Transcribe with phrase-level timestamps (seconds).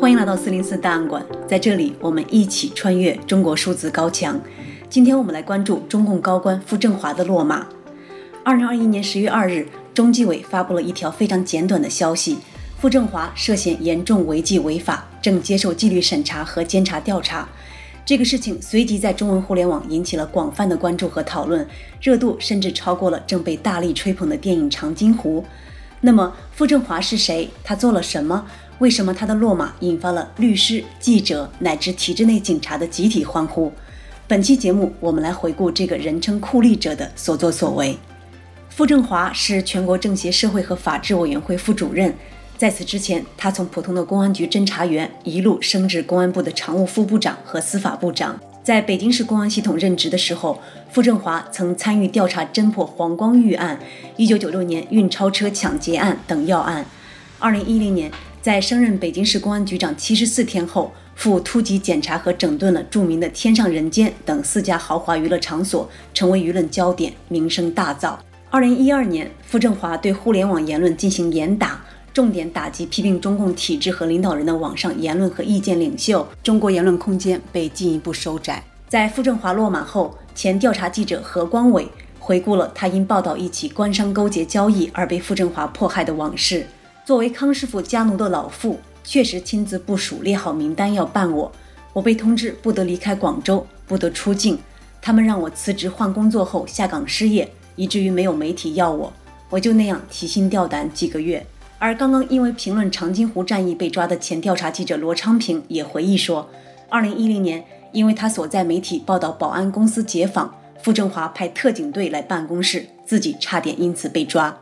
[0.00, 4.40] 欢迎来到四零四档案馆，在这里我们一起穿越中国数字高墙。
[4.88, 7.66] 今天我们来关注中共高官傅政华的落马。
[8.44, 12.38] 二零二一年十月二日，中纪委发布了一条非常简短的消息：
[12.80, 17.48] 傅政华涉嫌严重违纪违法，正接受纪律审查和监察调查。
[18.06, 21.66] 这个事情随即在中文互联网引起了广泛的关注和讨论，
[22.00, 25.42] 热度甚至超过了正被大力吹捧的电影《长津湖》。
[26.00, 27.50] 那么，傅政华是谁？
[27.64, 28.46] 他做了什么？
[28.78, 33.72] 为什么他的落马引发了律师、记者乃至体制内警察的集体欢呼？
[34.28, 37.98] 本期节目，我们来回顾这个人称“酷吏者”的所作所为。
[38.68, 42.14] 傅政华是全国政协社会和法制委员会副主任，
[42.56, 48.38] 在此之前，他从普通的公安局侦查员一路升至公安部的常务副部长和司法部长。
[48.62, 50.60] 在北京市公安系统任职的时候，
[50.92, 53.80] 傅政华曾参与调查侦破黄光裕案、
[54.18, 56.86] 1996年运钞车抢劫案等要案。
[57.40, 58.10] 2010年，
[58.48, 68.16] 在升任北京市公安局长七十四天后，傅突击检查和整顿了著名的天上人间等四家豪华娱乐场所，成为舆论焦点，名声大噪。
[68.50, 71.84] 2012年，傅政华对互联网言论进行严打。
[72.14, 78.64] 重点打击批评中共体制和领导人的网上言论和意见领袖，中国言论空间被进一步收窄。
[78.88, 81.86] 在傅政华落马后，前调查记者何光伟
[82.18, 86.66] 回顾了他因报道一起官商勾结交易而被傅政华迫害的往事。
[87.08, 91.50] 作为康师傅家奴的老傅，确实亲自部署列好名单要办我。
[91.94, 94.58] 我被通知不得离开广州，不得出境。
[95.00, 99.10] 他们让我辞职换工作后下岗失业，以至于没有媒体要我，
[99.48, 101.46] 我就那样提心吊胆几个月。
[101.78, 106.50] 而刚刚因为评论长津湖战役被抓的前调查记者罗昌平也回忆说，
[106.90, 114.58] 二零一零年，因为他所在媒体报道保安公司解访，傅政华派特警队来办公室，自己差点因此被抓。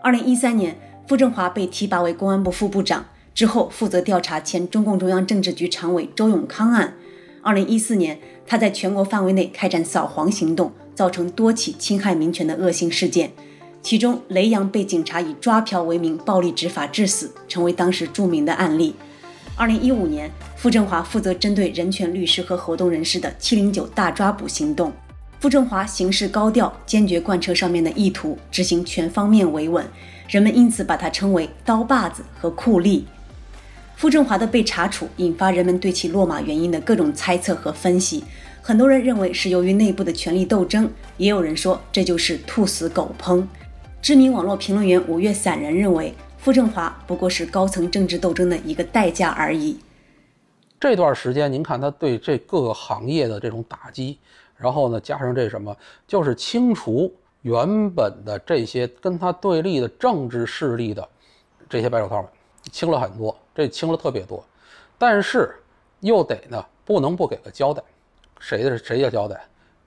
[0.00, 0.78] 二零一三年，
[1.08, 6.92] 傅政华被提拔为公安部副部长，之后负责调查前中共中央政治局常委周永康案。
[7.40, 13.32] 二零一四年，他在全国范围内开展扫黄行动，造成多起侵害民权的恶性事件。
[13.80, 18.94] 其中，雷洋被警察以抓嫖为名暴力执法致死，成为当时著名的案例。
[19.56, 24.92] 二零一五年，傅政华负责针对人权律师和活动人士的“七零九”大抓捕行动。
[25.40, 29.86] 傅政华行事高调，坚决贯彻上面的意图，执行全方面维稳，
[30.28, 33.02] 人们因此把他称为“刀把子”和“酷吏”。
[33.96, 38.22] 傅政华的被查处，引发人们对其落马原因的各种猜测和分析。
[38.60, 43.42] 很多人认为是由于内部的权力斗争，也有人说这就是兔死狗烹。
[44.02, 49.78] 知名网络评论员五月散人认为，傅政华不过是高层政治斗争的一个代价而已。
[50.78, 54.18] 这段时间，您看他对这各个行业的这种打击，
[54.56, 55.74] 然后呢，加上这什么，
[56.06, 57.12] 就是清除
[57.42, 61.08] 原本的这些跟他对立的政治势力的
[61.68, 62.30] 这些白手套们，
[62.72, 64.44] 轻了很多，这轻了特别多。
[64.98, 65.54] 但是
[66.00, 67.82] 又得呢，不能不给个交代，
[68.40, 69.40] 谁的谁要交代，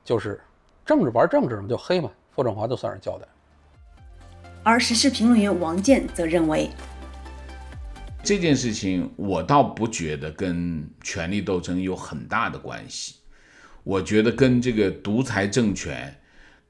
[0.04, 0.40] 就是
[0.86, 3.28] 政治玩政治嘛，就黑嘛，傅政华就算是交代。
[4.64, 6.70] 而时事评论员王健则认为，
[8.24, 13.16] 这件事情我倒不觉得跟权力斗争有很大的关系，
[13.84, 16.16] 我觉得跟这个独裁政权，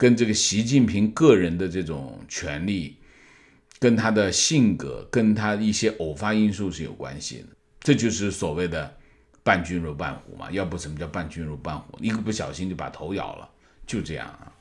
[0.02, 2.98] 跟这个习近平个人的这种权力，
[3.78, 7.50] 跟他的性格，跟他一些偶发因素是有关系的。
[7.82, 8.92] 这就是所谓的
[9.44, 12.00] 伴君如伴虎嘛，要不什么叫伴君如伴虎？
[12.00, 13.48] 一个不小心就把头咬了，
[13.86, 14.52] 就这样啊。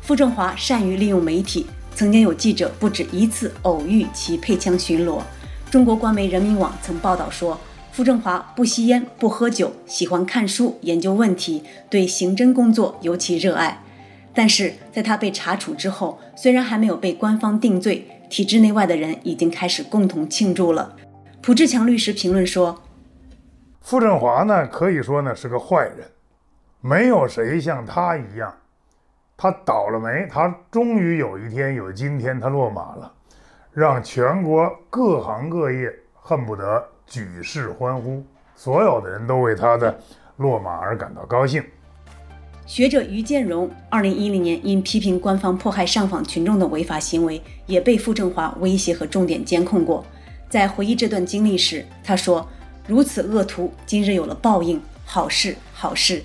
[0.00, 1.66] 傅政华善于利用媒体。
[1.94, 5.22] 曾经有记者不止一次偶遇其配枪巡逻。
[5.70, 7.60] 中国官媒人民网曾报道说，
[7.92, 13.84] 傅政华不吸烟、不喝酒，喜欢看书、研究问题，对刑侦工作尤其热爱。
[14.34, 20.96] 但是在他被查处之后，虽然还没有被官方定罪，体制内外的人已经开始共同庆祝了。
[21.42, 22.82] 蒲志强律师评论说
[23.82, 26.10] ：“傅政华呢，可以说呢是个坏人，
[26.80, 28.54] 没有谁像他一样。”
[29.36, 33.12] 他倒了霉，他终于有一天有今天，他落马了，
[33.72, 38.24] 让全国各行各业恨不得举世欢呼，
[38.54, 39.98] 所有的人都为他的
[40.36, 41.60] 落马而感到高兴。
[42.64, 50.04] 学者于建荣，二零一零年因批评官方迫害上访群众的违法行为，也被傅政华威胁和重点监控过。
[50.48, 52.48] 在回忆这段经历时，他说
[52.86, 56.22] ：“如此恶徒，今日有了报应，好事，好事。”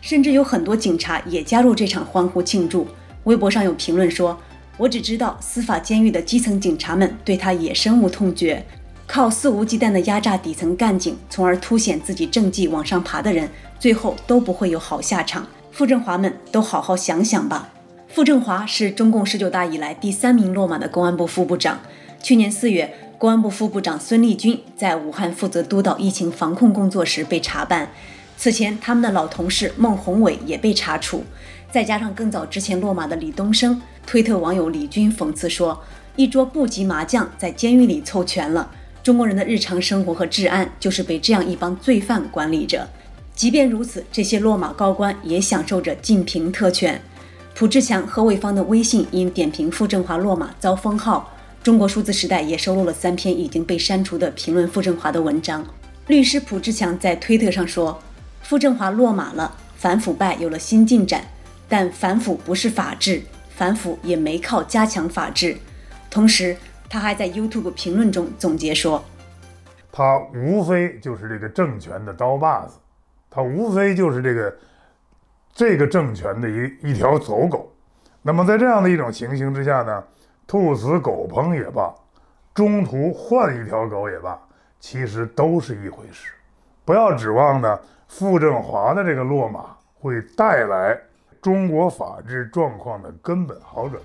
[0.00, 2.86] 甚至有很多警察也加入这场欢呼庆祝。
[3.24, 4.38] 微博上有评论说
[4.78, 8.64] ：“我只知道司法监狱的基层警察们对他也深恶痛绝，
[9.06, 13.48] 靠肆无忌惮地压榨底层干警，从而凸显自己政绩往上爬的人，
[13.78, 15.46] 最后都不会有好下场。
[15.74, 17.70] 傅政华们都好好想想吧。”
[18.06, 21.80] 傅政华是中共十九大以来第三名落马的公安部副部长。
[22.22, 27.90] 去年四月，公安部副部长孙立军在武汉负责督导疫情防控工作时被查办。
[28.36, 31.24] 此前，他们的老同事孟宏伟也被查处。
[31.72, 35.82] 再加上更早之前落马的李东生，推特网友李军讽刺说
[36.14, 38.70] ：“一桌部级麻将在监狱里凑全了，
[39.02, 42.88] 中国人的日常生活和治安就是被这样一帮罪犯管理着。”
[43.34, 47.00] 即便如此，这些落马高官也享受着禁评特权。
[47.54, 51.30] 蒲志强、何伟芳的微信因点评傅政华落马遭封号。
[51.62, 55.64] 中国数字时代也收录了三篇已经被删除的评论傅政华的文章。
[56.08, 57.98] 律师蒲志强在推特上说
[58.42, 61.24] ：“傅政华落马了，反腐败有了新进展，
[61.68, 65.56] 但反腐不是法治，反腐也没靠加强法治。”
[66.10, 66.56] 同时，
[66.88, 69.02] 他还在 YouTube 评论中总结说
[69.90, 72.74] ：“他无非就是这个政权的刀把子，
[73.34, 74.56] 他无非就是这个
[75.52, 77.72] 这个政权的一一条走狗。
[78.22, 80.04] 那么在这样的一种情形之下呢？”
[80.46, 81.90] 兔死狗烹也罢，
[82.54, 84.38] 中途换一条狗也罢，
[84.78, 86.32] 其实都是一回事。
[86.84, 91.00] 不要指望呢，傅政华的这个落马会带来
[91.40, 93.98] 中国法治状况的根本好转。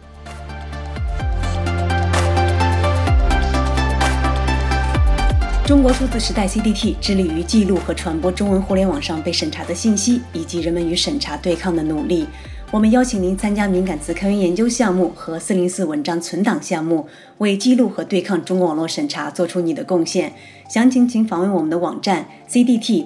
[5.69, 12.25] 中国数字时代 CDT 致力于记录和传播中文互联网上被审查的信息，以及人们与审查对抗的努力。
[12.71, 17.05] 我们邀请您参加敏感词开源研究项目和四零四文章存档项目，
[17.37, 20.33] 为记录和对抗中国网络审查做出你的贡献。
[20.67, 23.05] 详情请访问我们的网站 cdt.media。